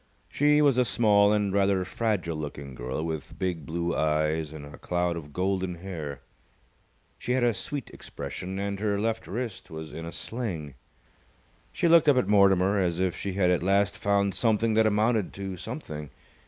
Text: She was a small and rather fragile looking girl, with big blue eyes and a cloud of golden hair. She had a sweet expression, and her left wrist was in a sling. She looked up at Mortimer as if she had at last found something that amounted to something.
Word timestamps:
She 0.29 0.63
was 0.63 0.79
a 0.79 0.83
small 0.83 1.31
and 1.31 1.53
rather 1.53 1.85
fragile 1.85 2.35
looking 2.35 2.73
girl, 2.73 3.03
with 3.05 3.37
big 3.37 3.67
blue 3.67 3.95
eyes 3.95 4.51
and 4.51 4.65
a 4.65 4.79
cloud 4.79 5.15
of 5.15 5.31
golden 5.31 5.75
hair. 5.75 6.21
She 7.19 7.33
had 7.33 7.43
a 7.43 7.53
sweet 7.53 7.91
expression, 7.91 8.57
and 8.57 8.79
her 8.79 8.99
left 8.99 9.27
wrist 9.27 9.69
was 9.69 9.93
in 9.93 10.07
a 10.07 10.11
sling. 10.11 10.73
She 11.71 11.87
looked 11.87 12.09
up 12.09 12.17
at 12.17 12.27
Mortimer 12.27 12.79
as 12.79 12.99
if 12.99 13.15
she 13.15 13.33
had 13.33 13.51
at 13.51 13.61
last 13.61 13.95
found 13.95 14.33
something 14.33 14.73
that 14.73 14.87
amounted 14.87 15.33
to 15.33 15.55
something. 15.55 16.09